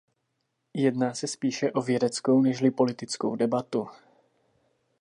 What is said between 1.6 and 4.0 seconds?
o vědeckou nežli politickou debatu.